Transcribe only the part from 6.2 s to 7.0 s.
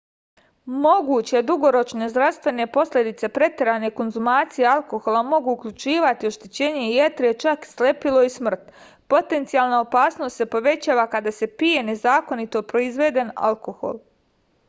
oštećenje